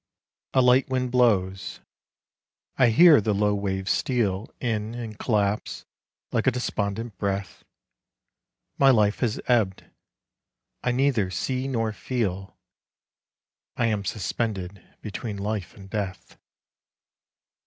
A 0.55 0.63
light 0.63 0.89
wind 0.89 1.11
blows.... 1.11 1.79
I 2.75 2.89
hear 2.89 3.21
the 3.21 3.35
low 3.35 3.53
wave 3.53 3.87
steal 3.87 4.49
In 4.59 4.95
and 4.95 5.19
collapse 5.19 5.85
like 6.31 6.47
a 6.47 6.51
despondent 6.51 7.19
breath. 7.19 7.63
My 8.79 8.89
life 8.89 9.19
has 9.19 9.39
ebbed: 9.47 9.91
I 10.81 10.91
neither 10.91 11.29
see 11.29 11.67
nor 11.67 11.93
feel: 11.93 12.57
I 13.77 13.85
am 13.89 14.03
suspended 14.03 14.83
between 15.03 15.37
life 15.37 15.75
and 15.75 15.87
death. 15.87 16.35